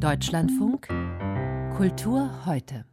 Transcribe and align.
Deutschlandfunk 0.00 0.88
Kultur 1.76 2.46
heute. 2.46 2.86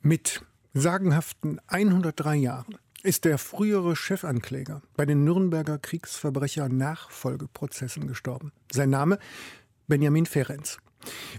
Mit 0.00 0.44
sagenhaften 0.74 1.60
103 1.68 2.34
Jahren 2.34 2.76
ist 3.04 3.24
der 3.24 3.38
frühere 3.38 3.94
Chefankläger 3.94 4.82
bei 4.96 5.06
den 5.06 5.22
Nürnberger 5.22 5.78
Kriegsverbrecher-Nachfolgeprozessen 5.78 8.08
gestorben. 8.08 8.50
Sein 8.72 8.90
Name 8.90 9.20
Benjamin 9.86 10.26
Ferenc. 10.26 10.78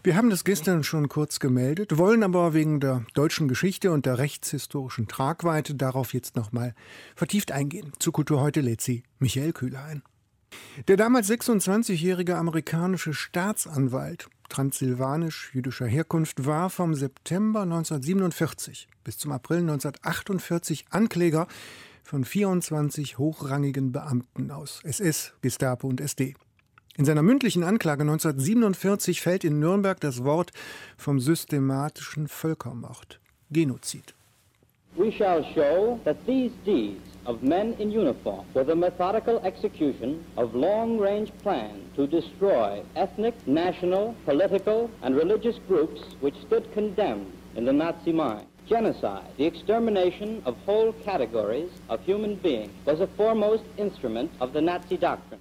Wir 0.01 0.15
haben 0.15 0.29
das 0.29 0.45
gestern 0.45 0.85
schon 0.85 1.09
kurz 1.09 1.41
gemeldet, 1.41 1.97
wollen 1.97 2.23
aber 2.23 2.53
wegen 2.53 2.79
der 2.79 3.03
deutschen 3.13 3.49
Geschichte 3.49 3.91
und 3.91 4.05
der 4.05 4.17
rechtshistorischen 4.17 5.09
Tragweite 5.09 5.75
darauf 5.75 6.13
jetzt 6.13 6.37
nochmal 6.37 6.73
vertieft 7.17 7.51
eingehen. 7.51 7.91
Zu 7.99 8.13
Kultur 8.13 8.39
heute 8.39 8.61
lädt 8.61 8.79
sie 8.79 9.03
Michael 9.19 9.51
Kühler 9.51 9.83
ein. 9.83 10.03
Der 10.87 10.95
damals 10.95 11.29
26-jährige 11.29 12.37
amerikanische 12.37 13.13
Staatsanwalt 13.13 14.29
transsilvanisch-jüdischer 14.49 15.85
Herkunft 15.85 16.45
war 16.45 16.69
vom 16.69 16.93
September 16.93 17.61
1947 17.61 18.87
bis 19.03 19.17
zum 19.17 19.31
April 19.31 19.59
1948 19.59 20.85
Ankläger 20.89 21.47
von 22.03 22.25
24 22.25 23.17
hochrangigen 23.17 23.91
Beamten 23.91 24.51
aus 24.51 24.81
SS, 24.83 25.33
Gestapo 25.41 25.87
und 25.87 26.01
SD. 26.01 26.33
In 26.97 27.05
seiner 27.05 27.23
mündlichen 27.23 27.63
Anklage 27.63 28.01
1947 28.01 29.21
fällt 29.21 29.45
in 29.45 29.59
Nürnberg 29.59 29.99
das 30.01 30.23
Wort 30.25 30.51
vom 30.97 31.19
systematischen 31.19 32.27
Völkermord, 32.27 33.21
Genozid. 33.49 34.15
We 34.95 35.11
shall 35.11 35.43
show 35.53 35.99
that 36.03 36.25
these 36.25 36.51
deeds 36.65 37.01
of 37.25 37.41
men 37.41 37.75
in 37.79 37.89
uniform 37.89 38.45
were 38.53 38.63
the 38.63 38.75
methodical 38.75 39.39
execution 39.39 40.25
of 40.35 40.55
long-range 40.55 41.31
plans 41.41 41.95
to 41.95 42.05
destroy 42.05 42.83
ethnic, 42.95 43.33
national, 43.47 44.15
political, 44.25 44.89
and 45.01 45.15
religious 45.15 45.57
groups 45.67 46.01
which 46.19 46.35
stood 46.41 46.71
condemned 46.73 47.31
in 47.55 47.65
the 47.65 47.73
Nazi 47.73 48.11
mind. 48.11 48.47
Genocide, 48.67 49.31
the 49.37 49.45
extermination 49.45 50.41
of 50.45 50.57
whole 50.65 50.91
categories 50.91 51.71
of 51.87 52.03
human 52.03 52.35
beings, 52.35 52.73
was 52.85 52.99
a 52.99 53.07
foremost 53.07 53.63
instrument 53.77 54.31
of 54.41 54.53
the 54.53 54.61
Nazi 54.61 54.97
doctrine. 54.97 55.39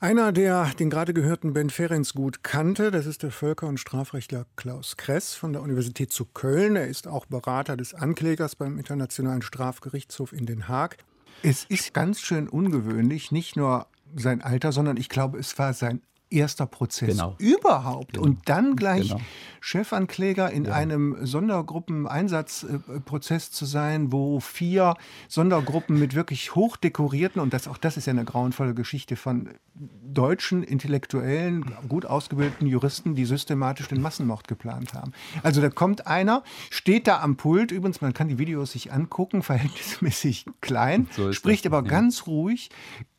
Einer, 0.00 0.30
der 0.30 0.70
den 0.78 0.90
gerade 0.90 1.12
gehörten 1.12 1.54
Ben 1.54 1.70
Ferenc 1.70 2.14
gut 2.14 2.44
kannte, 2.44 2.92
das 2.92 3.04
ist 3.04 3.24
der 3.24 3.32
Völker- 3.32 3.66
und 3.66 3.80
Strafrechtler 3.80 4.46
Klaus 4.54 4.96
Kress 4.96 5.34
von 5.34 5.52
der 5.52 5.60
Universität 5.60 6.12
zu 6.12 6.24
Köln. 6.24 6.76
Er 6.76 6.86
ist 6.86 7.08
auch 7.08 7.26
Berater 7.26 7.76
des 7.76 7.94
Anklägers 7.94 8.54
beim 8.54 8.78
Internationalen 8.78 9.42
Strafgerichtshof 9.42 10.32
in 10.32 10.46
Den 10.46 10.68
Haag. 10.68 10.98
Es 11.42 11.64
ist 11.64 11.94
ganz 11.94 12.20
schön 12.20 12.48
ungewöhnlich, 12.48 13.32
nicht 13.32 13.56
nur 13.56 13.88
sein 14.14 14.40
Alter, 14.40 14.70
sondern 14.70 14.98
ich 14.98 15.08
glaube, 15.08 15.36
es 15.36 15.58
war 15.58 15.74
sein 15.74 16.00
erster 16.30 16.66
Prozess 16.66 17.10
genau. 17.10 17.34
überhaupt. 17.38 18.14
Genau. 18.14 18.26
Und 18.26 18.48
dann 18.48 18.74
gleich 18.76 19.08
genau. 19.08 19.20
Chefankläger 19.60 20.50
in 20.50 20.64
ja. 20.66 20.72
einem 20.72 21.16
Sondergruppeneinsatzprozess 21.24 23.50
zu 23.50 23.64
sein, 23.64 24.12
wo 24.12 24.38
vier 24.40 24.94
Sondergruppen 25.28 25.98
mit 25.98 26.14
wirklich 26.14 26.54
hochdekorierten, 26.54 27.42
und 27.42 27.52
das, 27.52 27.66
auch 27.68 27.78
das 27.78 27.96
ist 27.96 28.06
ja 28.06 28.12
eine 28.12 28.24
grauenvolle 28.24 28.74
Geschichte 28.74 29.16
von 29.16 29.48
deutschen, 29.74 30.62
intellektuellen, 30.62 31.64
gut 31.88 32.06
ausgebildeten 32.06 32.66
Juristen, 32.66 33.14
die 33.14 33.24
systematisch 33.24 33.88
den 33.88 34.02
Massenmord 34.02 34.48
geplant 34.48 34.94
haben. 34.94 35.12
Also 35.42 35.60
da 35.60 35.70
kommt 35.70 36.06
einer, 36.06 36.42
steht 36.70 37.06
da 37.06 37.20
am 37.20 37.36
Pult, 37.36 37.70
übrigens, 37.70 38.00
man 38.00 38.14
kann 38.14 38.28
die 38.28 38.38
Videos 38.38 38.72
sich 38.72 38.92
angucken, 38.92 39.42
verhältnismäßig 39.48 40.46
klein, 40.60 41.08
so 41.10 41.32
spricht 41.32 41.64
das, 41.64 41.72
aber 41.72 41.86
ja. 41.86 41.90
ganz 41.90 42.26
ruhig, 42.26 42.70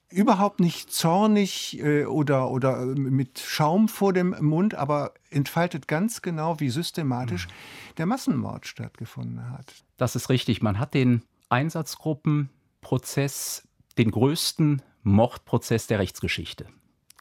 überhaupt 0.10 0.60
nicht 0.60 0.92
zornig 0.92 1.80
äh, 1.80 2.06
oder, 2.06 2.50
oder 2.50 2.82
äh, 2.82 2.86
mit 2.86 3.40
Schaum 3.40 3.88
vor 3.88 4.12
dem 4.14 4.36
Mund, 4.40 4.74
aber 4.76 5.14
entfaltet 5.30 5.88
ganz 5.88 6.22
genau, 6.22 6.60
wie 6.60 6.70
systematisch 6.70 7.48
mhm. 7.48 7.52
der 7.98 8.06
Massenmord 8.06 8.68
stattgefunden 8.68 9.50
hat. 9.52 9.74
Das 9.98 10.16
ist 10.16 10.30
richtig. 10.30 10.62
Man 10.62 10.80
hat 10.80 10.94
den 10.94 11.24
Einsatzgruppenprozess 11.50 13.68
den 13.98 14.12
größten 14.12 14.82
Mordprozess 15.04 15.88
der 15.88 16.00
Rechtsgeschichte 16.00 16.68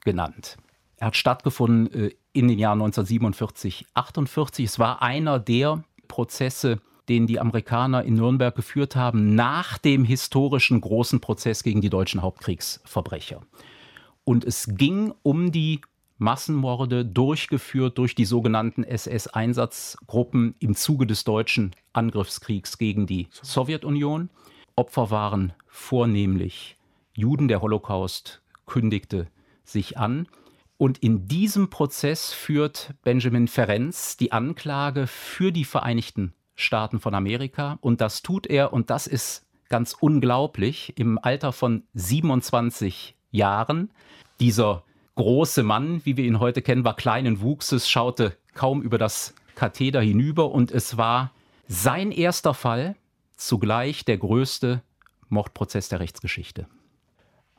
genannt. 0.04 0.56
Er 0.96 1.08
hat 1.08 1.16
stattgefunden 1.16 1.92
äh, 1.92 2.14
in 2.32 2.48
den 2.48 2.58
Jahren 2.58 2.80
1947, 2.80 3.86
48. 3.94 4.64
Es 4.64 4.78
war 4.78 5.02
einer 5.02 5.38
der 5.38 5.84
Prozesse, 6.06 6.80
den 7.08 7.26
die 7.26 7.40
Amerikaner 7.40 8.04
in 8.04 8.14
Nürnberg 8.14 8.54
geführt 8.54 8.96
haben, 8.96 9.34
nach 9.34 9.78
dem 9.78 10.04
historischen 10.04 10.80
großen 10.80 11.20
Prozess 11.20 11.62
gegen 11.62 11.80
die 11.80 11.90
deutschen 11.90 12.22
Hauptkriegsverbrecher. 12.22 13.42
Und 14.24 14.44
es 14.44 14.66
ging 14.76 15.14
um 15.22 15.52
die 15.52 15.80
Massenmorde 16.18 17.04
durchgeführt 17.04 17.96
durch 17.96 18.14
die 18.14 18.24
sogenannten 18.24 18.82
SS-Einsatzgruppen 18.82 20.54
im 20.58 20.74
Zuge 20.74 21.06
des 21.06 21.24
deutschen 21.24 21.74
Angriffskriegs 21.92 22.76
gegen 22.76 23.06
die 23.06 23.28
Sowjetunion. 23.30 24.28
Opfer 24.74 25.10
waren 25.10 25.52
vornehmlich 25.68 26.76
Juden. 27.14 27.48
Der 27.48 27.62
Holocaust 27.62 28.42
kündigte 28.66 29.28
sich 29.64 29.96
an. 29.96 30.26
Und 30.76 30.98
in 30.98 31.26
diesem 31.26 31.70
Prozess 31.70 32.32
führt 32.32 32.94
Benjamin 33.02 33.48
Ferenc 33.48 34.18
die 34.20 34.32
Anklage 34.32 35.06
für 35.06 35.52
die 35.52 35.64
Vereinigten 35.64 36.34
Staaten 36.58 36.98
von 36.98 37.14
Amerika. 37.14 37.78
Und 37.80 38.00
das 38.00 38.22
tut 38.22 38.46
er, 38.46 38.72
und 38.72 38.90
das 38.90 39.06
ist 39.06 39.46
ganz 39.68 39.94
unglaublich, 39.98 40.92
im 40.96 41.18
Alter 41.22 41.52
von 41.52 41.84
27 41.94 43.14
Jahren. 43.30 43.90
Dieser 44.40 44.82
große 45.14 45.62
Mann, 45.62 46.04
wie 46.04 46.16
wir 46.16 46.24
ihn 46.24 46.40
heute 46.40 46.60
kennen, 46.60 46.84
war 46.84 46.96
kleinen 46.96 47.40
Wuchses, 47.40 47.88
schaute 47.88 48.36
kaum 48.54 48.82
über 48.82 48.98
das 48.98 49.34
Katheder 49.54 50.00
hinüber 50.00 50.50
und 50.50 50.72
es 50.72 50.96
war 50.96 51.32
sein 51.68 52.10
erster 52.10 52.54
Fall, 52.54 52.96
zugleich 53.36 54.04
der 54.04 54.18
größte 54.18 54.82
Mordprozess 55.28 55.88
der 55.88 56.00
Rechtsgeschichte. 56.00 56.66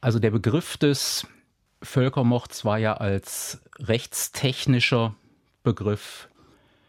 Also 0.01 0.19
der 0.19 0.31
Begriff 0.31 0.77
des 0.77 1.25
Völkermords 1.81 2.65
war 2.65 2.77
ja 2.77 2.95
als 2.95 3.61
rechtstechnischer 3.77 5.15
Begriff 5.63 6.27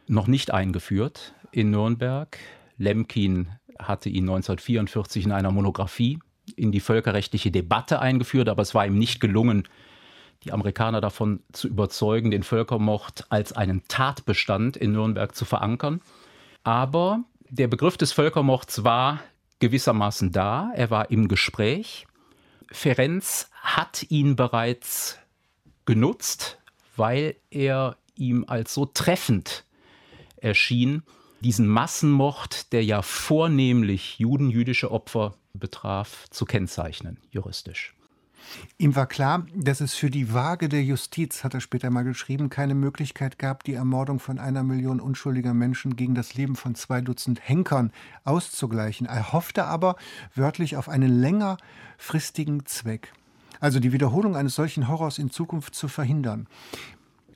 noch 0.09 0.27
nicht 0.27 0.53
eingeführt 0.53 1.35
in 1.53 1.71
Nürnberg. 1.71 2.39
Lemkin 2.79 3.49
hatte 3.79 4.09
ihn 4.09 4.25
1944 4.25 5.25
in 5.27 5.33
einer 5.33 5.51
Monographie 5.51 6.19
in 6.57 6.73
die 6.73 6.81
völkerrechtliche 6.81 7.51
Debatte 7.51 8.01
eingeführt, 8.01 8.49
aber 8.49 8.63
es 8.63 8.75
war 8.75 8.87
ihm 8.87 8.99
nicht 8.99 9.21
gelungen, 9.21 9.69
die 10.45 10.53
Amerikaner 10.53 11.01
davon 11.01 11.43
zu 11.53 11.69
überzeugen, 11.69 12.31
den 12.31 12.43
Völkermord 12.43 13.27
als 13.29 13.53
einen 13.53 13.83
Tatbestand 13.89 14.77
in 14.77 14.93
Nürnberg 14.93 15.35
zu 15.35 15.45
verankern. 15.45 16.01
Aber 16.65 17.25
der 17.49 17.69
Begriff 17.69 17.97
des 17.97 18.13
Völkermords 18.13 18.85
war 18.85 19.21
gewissermaßen 19.59 20.33
da, 20.33 20.73
er 20.75 20.91
war 20.91 21.11
im 21.11 21.29
Gespräch. 21.29 22.07
Ferenc 22.73 23.25
hat 23.61 24.07
ihn 24.09 24.37
bereits 24.37 25.19
genutzt, 25.85 26.59
weil 26.97 27.37
er 27.51 27.97
ihm 28.15 28.45
als 28.47 28.75
so 28.75 28.87
treffend 28.87 29.65
erschien, 30.37 31.03
diesen 31.41 31.67
Massenmord, 31.67 32.73
der 32.73 32.85
ja 32.85 33.03
vornehmlich 33.03 34.19
Juden, 34.19 34.51
jüdische 34.51 34.91
Opfer 34.91 35.35
betraf, 35.55 36.27
zu 36.31 36.45
kennzeichnen, 36.45 37.19
juristisch. 37.31 37.95
Ihm 38.79 38.97
war 38.97 39.07
klar, 39.07 39.47
dass 39.55 39.81
es 39.81 39.95
für 39.95 40.11
die 40.11 40.33
Waage 40.33 40.69
der 40.69 40.83
Justiz, 40.83 41.45
hat 41.45 41.55
er 41.55 41.61
später 41.61 41.91
mal 41.91 42.03
geschrieben, 42.03 42.51
keine 42.51 42.75
Möglichkeit 42.75 43.39
gab, 43.39 43.65
die 43.65 43.75
Ermordung 43.75 44.19
von 44.19 44.39
einer 44.39 44.63
Million 44.63 45.01
unschuldiger 45.01 45.55
Menschen 45.55 45.97
gegen 45.97 46.15
das 46.15 46.35
Leben 46.35 46.57
von 46.57 46.75
zwei 46.75 47.01
Dutzend 47.01 47.41
Henkern 47.47 47.93
auszugleichen. 48.25 49.07
Er 49.07 49.33
hoffte 49.33 49.65
aber 49.65 49.97
wörtlich 50.35 50.77
auf 50.77 50.89
einen 50.89 51.21
längerfristigen 51.21 52.67
Zweck. 52.67 53.13
Also 53.61 53.79
die 53.79 53.93
Wiederholung 53.93 54.37
eines 54.37 54.55
solchen 54.55 54.89
Horrors 54.89 55.19
in 55.19 55.31
Zukunft 55.31 55.75
zu 55.75 55.87
verhindern. 55.87 56.49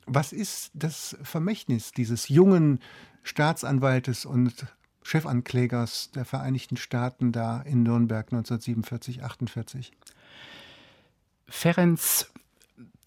Was 0.05 0.31
ist 0.31 0.71
das 0.73 1.17
Vermächtnis 1.23 1.91
dieses 1.91 2.29
jungen 2.29 2.79
Staatsanwaltes 3.23 4.25
und 4.25 4.67
Chefanklägers 5.01 6.11
der 6.11 6.25
Vereinigten 6.25 6.77
Staaten 6.77 7.31
da 7.31 7.61
in 7.61 7.83
Nürnberg 7.83 8.27
1947, 8.31 9.23
48? 9.23 9.91
Ferenc, 11.47 11.99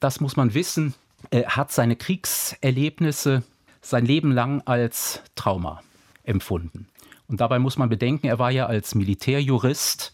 das 0.00 0.20
muss 0.20 0.36
man 0.36 0.54
wissen, 0.54 0.94
hat 1.32 1.72
seine 1.72 1.96
Kriegserlebnisse 1.96 3.42
sein 3.80 4.06
Leben 4.06 4.32
lang 4.32 4.62
als 4.64 5.22
Trauma 5.34 5.82
empfunden. 6.24 6.88
Und 7.26 7.40
dabei 7.40 7.58
muss 7.58 7.78
man 7.78 7.88
bedenken, 7.88 8.26
er 8.26 8.38
war 8.38 8.50
ja 8.50 8.66
als 8.66 8.94
Militärjurist 8.94 10.12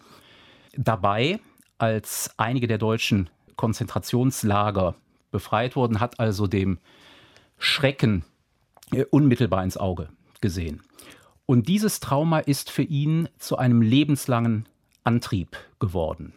dabei, 0.76 1.40
als 1.78 2.30
einige 2.36 2.66
der 2.66 2.78
deutschen 2.78 3.30
Konzentrationslager 3.56 4.94
befreit 5.34 5.74
wurden, 5.74 5.98
hat 5.98 6.20
also 6.20 6.46
dem 6.46 6.78
Schrecken 7.58 8.24
äh, 8.92 9.04
unmittelbar 9.10 9.64
ins 9.64 9.76
Auge 9.76 10.08
gesehen. 10.40 10.80
Und 11.44 11.66
dieses 11.66 11.98
Trauma 11.98 12.38
ist 12.38 12.70
für 12.70 12.84
ihn 12.84 13.28
zu 13.38 13.58
einem 13.58 13.82
lebenslangen 13.82 14.68
Antrieb 15.02 15.56
geworden, 15.80 16.32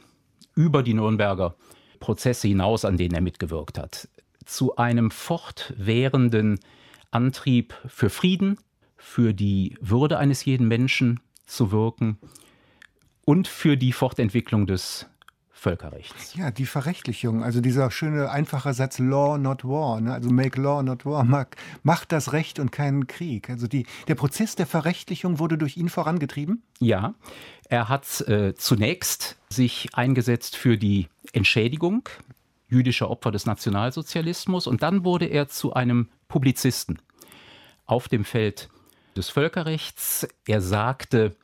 über 0.56 0.82
die 0.82 0.96
Nürnberger 0.96 1.56
Prozesse 2.00 2.48
hinaus, 2.48 2.86
an 2.86 2.98
denen 2.98 3.14
er 3.14 3.22
mitgewirkt 3.22 3.78
hat. 3.78 4.10
zu 4.46 4.78
einem 4.78 5.12
fortwährenden 5.12 6.60
Antrieb 7.12 7.74
für 7.86 8.10
Frieden, 8.10 8.58
für 8.96 9.34
die 9.34 9.78
Würde 9.82 10.18
eines 10.18 10.46
jeden 10.46 10.70
Menschen 10.70 11.20
zu 11.46 11.72
wirken 11.72 12.18
und 13.26 13.50
für 13.50 13.76
die 13.76 13.92
Fortentwicklung 13.92 14.66
des 14.66 15.06
Völkerrechts. 15.58 16.36
Ja, 16.36 16.52
die 16.52 16.68
Verrechtlichung, 16.68 17.44
also 17.44 17.62
dieser 17.62 17.90
schöne 17.90 18.30
einfache 18.30 18.76
Satz 18.76 19.00
Law 19.00 19.40
not 19.40 19.66
War, 19.66 20.00
ne? 20.00 20.14
also 20.14 20.30
make 20.30 20.62
law 20.62 20.84
not 20.84 21.04
war, 21.04 21.24
macht 21.82 22.12
das 22.12 22.32
Recht 22.32 22.60
und 22.60 22.72
keinen 22.72 23.08
Krieg. 23.08 23.50
Also 23.50 23.66
die, 23.66 23.88
der 24.08 24.14
Prozess 24.14 24.56
der 24.56 24.68
Verrechtlichung 24.68 25.40
wurde 25.40 25.58
durch 25.58 25.76
ihn 25.76 25.90
vorangetrieben? 25.90 26.62
Ja, 26.80 27.16
er 27.70 27.90
hat 27.90 28.22
äh, 28.28 28.54
zunächst 28.54 29.38
sich 29.50 29.90
eingesetzt 29.94 30.56
für 30.56 30.78
die 30.78 31.08
Entschädigung 31.34 32.08
jüdischer 32.68 33.10
Opfer 33.10 33.32
des 33.32 33.48
Nationalsozialismus 33.48 34.68
und 34.68 34.84
dann 34.84 35.04
wurde 35.04 35.26
er 35.26 35.48
zu 35.48 35.74
einem 35.74 36.10
Publizisten 36.28 37.02
auf 37.88 38.10
dem 38.10 38.26
Feld 38.26 38.70
des 39.16 39.30
Völkerrechts. 39.30 40.28
Er 40.46 40.62
sagte, 40.62 41.36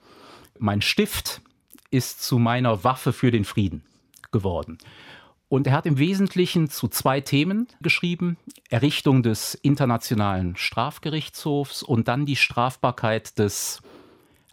mein 0.59 0.83
Stift 0.83 1.41
ist 1.89 2.21
zu 2.21 2.37
meiner 2.37 2.83
Waffe 2.83 3.11
für 3.11 3.31
den 3.31 3.43
Frieden 3.43 3.83
geworden. 4.33 4.77
Und 5.47 5.67
er 5.67 5.73
hat 5.73 5.85
im 5.85 5.99
Wesentlichen 5.99 6.69
zu 6.69 6.87
zwei 6.87 7.21
Themen 7.21 7.67
geschrieben. 7.79 8.37
Errichtung 8.69 9.23
des 9.23 9.53
Internationalen 9.53 10.55
Strafgerichtshofs 10.55 11.83
und 11.83 12.07
dann 12.07 12.25
die 12.25 12.35
Strafbarkeit 12.35 13.37
des 13.39 13.81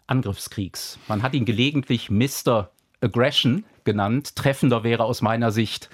Angriffskriegs. 0.06 0.98
Man 1.08 1.22
hat 1.22 1.34
ihn 1.34 1.46
gelegentlich 1.46 2.10
Mr. 2.10 2.70
Aggression 3.00 3.64
genannt. 3.84 4.36
Treffender 4.36 4.84
wäre 4.84 5.04
aus 5.04 5.22
meiner 5.22 5.52
Sicht 5.52 5.88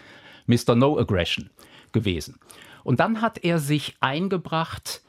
Mr. 0.46 0.74
No 0.74 0.98
Aggression 0.98 1.50
gewesen. 1.92 2.40
Und 2.82 3.00
dann 3.00 3.20
hat 3.20 3.38
er 3.44 3.58
sich 3.58 3.96
eingebracht 4.00 5.02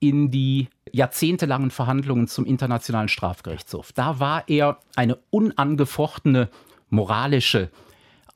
in 0.00 0.30
die 0.30 0.68
jahrzehntelangen 0.92 1.70
Verhandlungen 1.70 2.28
zum 2.28 2.44
Internationalen 2.44 3.08
Strafgerichtshof. 3.08 3.92
Da 3.92 4.20
war 4.20 4.44
er 4.48 4.78
eine 4.94 5.18
unangefochtene 5.30 6.50
moralische 6.90 7.70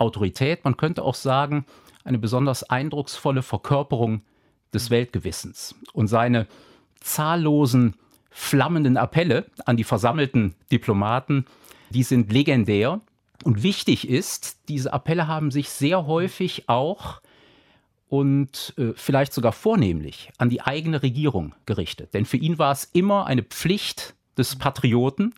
Autorität, 0.03 0.65
man 0.65 0.77
könnte 0.77 1.03
auch 1.03 1.15
sagen, 1.15 1.65
eine 2.05 2.19
besonders 2.19 2.65
eindrucksvolle 2.65 3.43
Verkörperung 3.43 4.23
des 4.75 4.91
Weltgewissens. 4.91 5.75
Und 5.93 6.09
seine 6.09 6.47
zahllosen 7.01 7.95
flammenden 8.31 8.97
Appelle 8.97 9.47
an 9.67 9.77
die 9.77 9.85
versammelten 9.85 10.55
Diplomaten, 10.71 11.47
die 11.91 12.03
sind 12.03 12.33
legendär. 12.33 13.01
Und 13.45 13.63
wichtig 13.63 14.09
ist, 14.09 14.69
diese 14.69 14.93
Appelle 14.93 15.27
haben 15.27 15.51
sich 15.51 15.69
sehr 15.69 16.07
häufig 16.07 16.69
auch 16.69 17.21
und 18.09 18.75
äh, 18.77 18.93
vielleicht 18.95 19.33
sogar 19.33 19.53
vornehmlich 19.53 20.31
an 20.39 20.51
die 20.51 20.61
eigene 20.61 21.03
Regierung 21.03 21.55
gerichtet. 21.67 22.15
Denn 22.15 22.25
für 22.25 22.37
ihn 22.37 22.59
war 22.59 22.73
es 22.73 22.85
immer 22.93 23.27
eine 23.27 23.43
Pflicht 23.43 24.15
des 24.37 24.57
Patrioten, 24.57 25.35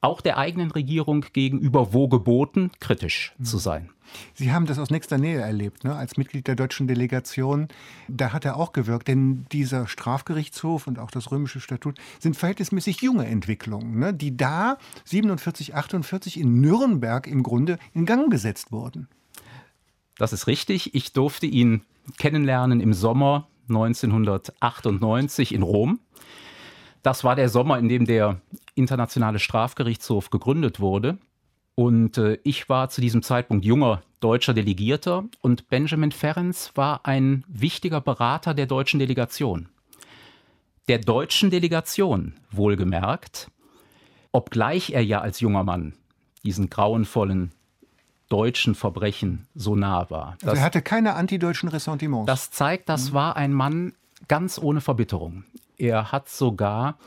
auch 0.00 0.20
der 0.20 0.38
eigenen 0.38 0.70
Regierung 0.70 1.24
gegenüber 1.32 1.92
wo 1.92 2.08
geboten, 2.08 2.70
kritisch 2.80 3.34
zu 3.42 3.54
hm. 3.54 3.60
sein. 3.60 3.90
Sie 4.34 4.52
haben 4.52 4.66
das 4.66 4.78
aus 4.78 4.90
nächster 4.90 5.18
Nähe 5.18 5.40
erlebt, 5.40 5.84
ne? 5.84 5.94
als 5.94 6.16
Mitglied 6.16 6.46
der 6.46 6.56
deutschen 6.56 6.88
Delegation. 6.88 7.68
Da 8.08 8.32
hat 8.32 8.44
er 8.44 8.56
auch 8.56 8.72
gewirkt, 8.72 9.08
denn 9.08 9.46
dieser 9.52 9.86
Strafgerichtshof 9.86 10.86
und 10.86 10.98
auch 10.98 11.10
das 11.10 11.30
römische 11.30 11.60
Statut 11.60 11.98
sind 12.18 12.36
verhältnismäßig 12.36 13.02
junge 13.02 13.26
Entwicklungen, 13.26 13.98
ne? 13.98 14.14
die 14.14 14.36
da 14.36 14.78
47, 15.04 15.74
48 15.74 16.40
in 16.40 16.60
Nürnberg 16.60 17.26
im 17.26 17.42
Grunde 17.42 17.78
in 17.92 18.06
Gang 18.06 18.30
gesetzt 18.30 18.72
wurden. 18.72 19.08
Das 20.16 20.32
ist 20.32 20.46
richtig. 20.46 20.94
Ich 20.94 21.12
durfte 21.12 21.46
ihn 21.46 21.82
kennenlernen 22.18 22.80
im 22.80 22.92
Sommer 22.94 23.48
1998 23.68 25.54
in 25.54 25.62
Rom. 25.62 26.00
Das 27.02 27.24
war 27.24 27.36
der 27.36 27.48
Sommer, 27.48 27.78
in 27.78 27.88
dem 27.88 28.06
der 28.06 28.40
Internationale 28.74 29.38
Strafgerichtshof 29.38 30.30
gegründet 30.30 30.80
wurde. 30.80 31.18
Und 31.74 32.18
äh, 32.18 32.38
ich 32.42 32.68
war 32.68 32.88
zu 32.88 33.00
diesem 33.00 33.22
Zeitpunkt 33.22 33.64
junger 33.64 34.02
deutscher 34.20 34.52
Delegierter 34.52 35.24
und 35.42 35.68
Benjamin 35.68 36.10
Ferenc 36.10 36.56
war 36.74 37.06
ein 37.06 37.44
wichtiger 37.46 38.00
Berater 38.00 38.52
der 38.52 38.66
deutschen 38.66 38.98
Delegation. 38.98 39.68
Der 40.88 40.98
deutschen 40.98 41.50
Delegation, 41.50 42.34
wohlgemerkt, 42.50 43.50
obgleich 44.32 44.90
er 44.90 45.04
ja 45.04 45.20
als 45.20 45.40
junger 45.40 45.62
Mann 45.62 45.94
diesen 46.42 46.70
grauenvollen 46.70 47.52
deutschen 48.28 48.74
Verbrechen 48.74 49.46
so 49.54 49.76
nah 49.76 50.10
war. 50.10 50.36
Das, 50.40 50.50
also 50.50 50.60
er 50.60 50.64
hatte 50.64 50.82
keine 50.82 51.14
antideutschen 51.14 51.68
Ressentiments. 51.68 52.26
Das 52.26 52.50
zeigt, 52.50 52.88
das 52.88 53.10
mhm. 53.10 53.14
war 53.14 53.36
ein 53.36 53.52
Mann 53.52 53.94
ganz 54.28 54.58
ohne 54.58 54.80
Verbitterung. 54.80 55.44
Er 55.78 56.12
hat 56.12 56.28
sogar 56.28 56.98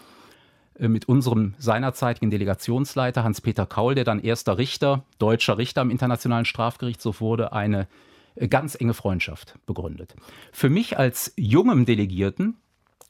äh, 0.75 0.87
mit 0.87 1.07
unserem 1.07 1.53
seinerzeitigen 1.57 2.31
Delegationsleiter 2.31 3.23
Hans-Peter 3.23 3.65
Kaul, 3.65 3.95
der 3.95 4.05
dann 4.05 4.19
erster 4.19 4.57
Richter, 4.57 5.05
deutscher 5.19 5.57
Richter 5.57 5.81
am 5.81 5.89
Internationalen 5.89 6.45
Strafgerichtshof 6.45 7.21
wurde, 7.21 7.53
eine 7.53 7.87
äh, 8.35 8.47
ganz 8.47 8.75
enge 8.75 8.93
Freundschaft 8.93 9.59
begründet. 9.65 10.15
Für 10.51 10.69
mich 10.69 10.97
als 10.97 11.33
jungem 11.35 11.85
Delegierten 11.85 12.57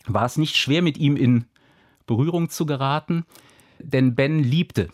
war 0.07 0.25
es 0.25 0.37
nicht 0.37 0.57
schwer, 0.57 0.81
mit 0.81 0.97
ihm 0.97 1.15
in 1.15 1.45
Berührung 2.07 2.49
zu 2.49 2.65
geraten, 2.65 3.25
denn 3.79 4.15
Ben 4.15 4.43
liebte 4.43 4.89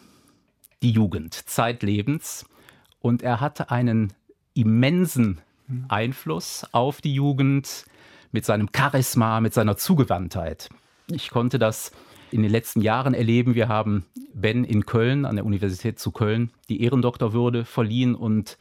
die 0.84 0.92
Jugend 0.92 1.34
zeitlebens 1.34 2.46
und 3.00 3.24
er 3.24 3.40
hatte 3.40 3.72
einen 3.72 4.14
immensen 4.54 5.42
Einfluss 5.88 6.66
auf 6.72 7.02
die 7.02 7.14
Jugend, 7.14 7.86
mit 8.38 8.46
seinem 8.46 8.70
Charisma, 8.72 9.42
mit 9.42 9.56
seiner 9.56 9.78
Zugewandtheit. 9.78 10.70
Ich 11.10 11.32
konnte 11.32 11.58
das 11.58 11.92
in 12.30 12.44
den 12.44 12.52
letzten 12.52 12.82
Jahren 12.82 13.16
erleben. 13.16 13.56
Wir 13.56 13.68
haben 13.68 14.06
Ben 14.36 14.64
in 14.64 14.86
Köln, 14.86 15.26
an 15.26 15.38
der 15.38 15.44
Universität 15.44 15.98
zu 15.98 16.12
Köln, 16.12 16.52
die 16.70 16.84
Ehrendoktorwürde 16.84 17.66
verliehen 17.66 18.14
und 18.14 18.60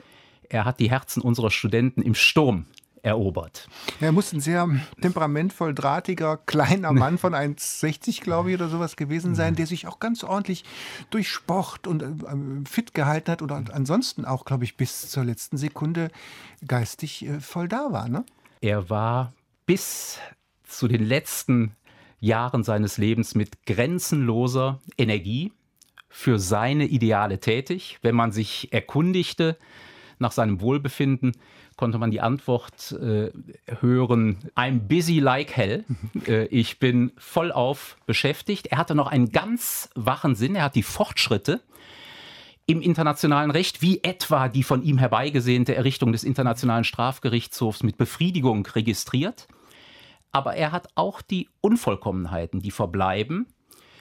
er 0.49 0.65
hat 0.65 0.81
die 0.81 0.89
Herzen 0.89 1.21
unserer 1.21 1.51
Studenten 1.51 2.01
im 2.01 2.15
Sturm 2.15 2.65
erobert. 3.03 3.69
Er 4.01 4.13
muss 4.13 4.33
ein 4.33 4.41
sehr 4.41 4.67
temperamentvoll 5.03 5.75
drahtiger, 5.75 6.39
kleiner 6.39 6.93
Mann 6.93 7.19
von 7.19 7.35
1,60, 7.35 8.23
glaube 8.23 8.49
ich, 8.49 8.57
oder 8.57 8.71
sowas 8.71 8.97
gewesen 8.97 9.35
sein, 9.35 9.57
der 9.57 9.67
sich 9.67 9.87
auch 9.87 9.99
ganz 9.99 10.25
ordentlich 10.25 10.65
durch 11.11 11.29
Sport 11.29 11.87
und 11.87 12.03
äh, 12.03 12.07
fit 12.67 12.95
gehalten 12.95 13.31
hat 13.31 13.43
und 13.43 13.53
ansonsten 13.53 14.25
auch, 14.25 14.47
glaube 14.47 14.65
ich, 14.65 14.79
bis 14.79 15.11
zur 15.11 15.25
letzten 15.25 15.59
Sekunde 15.59 16.09
geistig 16.67 17.27
äh, 17.27 17.41
voll 17.41 17.69
da 17.69 17.93
war. 17.93 18.09
Ne? 18.09 18.25
Er 18.63 18.89
war 18.89 19.35
bis 19.67 20.19
zu 20.65 20.89
den 20.89 21.05
letzten 21.05 21.77
Jahren 22.21 22.63
seines 22.65 22.99
Lebens 22.99 23.35
mit 23.35 23.67
grenzenloser 23.67 24.81
Energie 24.97 25.53
für 26.09 26.39
seine 26.39 26.87
Ideale 26.87 27.41
tätig. 27.41 27.99
Wenn 28.03 28.15
man 28.15 28.33
sich 28.33 28.73
erkundigte 28.73 29.59
nach 30.19 30.33
seinem 30.33 30.61
Wohlbefinden, 30.61 31.33
konnte 31.77 31.99
man 31.99 32.11
die 32.11 32.23
Antwort 32.23 32.93
äh, 32.93 33.31
hören, 33.81 34.39
I'm 34.57 34.79
busy 34.81 35.19
like 35.21 35.55
hell. 35.57 35.85
Äh, 36.27 36.47
ich 36.47 36.79
bin 36.79 37.13
vollauf 37.19 37.99
beschäftigt. 38.07 38.69
Er 38.69 38.79
hatte 38.79 38.95
noch 38.95 39.09
einen 39.09 39.31
ganz 39.31 39.91
wachen 39.95 40.35
Sinn. 40.35 40.55
Er 40.55 40.65
hat 40.65 40.75
die 40.75 40.83
Fortschritte 40.83 41.61
im 42.65 42.81
internationalen 42.81 43.51
Recht, 43.51 43.83
wie 43.83 44.03
etwa 44.03 44.49
die 44.49 44.63
von 44.63 44.83
ihm 44.83 44.99
herbeigesehnte 44.99 45.75
Errichtung 45.75 46.13
des 46.13 46.25
Internationalen 46.25 46.85
Strafgerichtshofs 46.85 47.83
mit 47.83 47.99
Befriedigung 47.99 48.67
registriert 48.67 49.47
aber 50.37 50.55
er 50.55 50.71
hat 50.71 50.89
auch 50.97 51.23
die 51.23 51.49
Unvollkommenheiten, 51.63 52.61
die 52.61 52.71
verbleiben, 52.71 53.47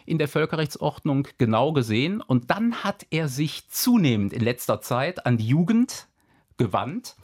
in 0.06 0.18
der 0.18 0.27
Völkerrechtsordnung 0.27 1.30
genau 1.38 1.72
gesehen. 1.72 2.20
Und 2.20 2.51
dann 2.51 2.84
hat 2.84 3.06
er 3.10 3.30
sich 3.30 3.70
zunehmend 3.70 4.34
in 4.34 4.42
letzter 4.42 4.82
Zeit 4.82 5.25
an 5.25 5.38
die 5.38 5.48
Jugend 5.48 6.10
gewandt 6.58 7.15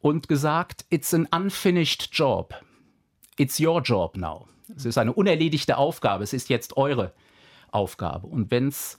und 0.00 0.28
gesagt, 0.28 0.84
it's 0.90 1.12
an 1.12 1.26
unfinished 1.34 2.10
job. 2.12 2.54
It's 3.36 3.58
your 3.58 3.82
job 3.82 4.16
now. 4.16 4.46
Es 4.76 4.84
ist 4.84 4.96
eine 4.96 5.12
unerledigte 5.12 5.76
Aufgabe. 5.76 6.22
Es 6.22 6.32
ist 6.32 6.48
jetzt 6.48 6.76
eure 6.76 7.14
Aufgabe. 7.72 8.28
Und 8.28 8.52
wenn 8.52 8.68
es 8.68 8.96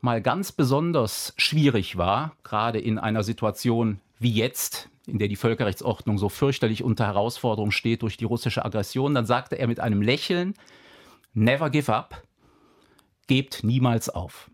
mal 0.00 0.20
ganz 0.20 0.50
besonders 0.50 1.34
schwierig 1.36 1.98
war, 1.98 2.32
gerade 2.42 2.80
in 2.80 2.98
einer 2.98 3.22
Situation 3.22 4.00
wie 4.18 4.32
jetzt, 4.32 4.90
in 5.08 5.18
der 5.18 5.28
die 5.28 5.36
Völkerrechtsordnung 5.36 6.18
so 6.18 6.28
fürchterlich 6.28 6.84
unter 6.84 7.06
Herausforderung 7.06 7.70
steht 7.70 8.02
durch 8.02 8.16
die 8.16 8.24
russische 8.24 8.64
Aggression, 8.64 9.14
dann 9.14 9.26
sagte 9.26 9.56
er 9.56 9.66
mit 9.66 9.80
einem 9.80 10.02
Lächeln, 10.02 10.54
Never 11.34 11.70
give 11.70 11.92
up, 11.94 12.22
gebt 13.26 13.64
niemals 13.64 14.08
auf. 14.08 14.50